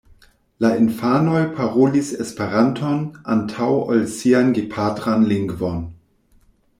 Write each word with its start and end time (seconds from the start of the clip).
La 0.63 0.69
infanoj 0.83 1.41
parolis 1.59 2.07
Esperanton 2.23 3.03
antaŭ 3.35 3.69
ol 3.95 4.03
sian 4.15 4.51
gepatran 4.59 5.29
lingvon. 5.33 5.85